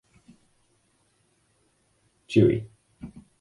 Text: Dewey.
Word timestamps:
Dewey. 2.27 2.67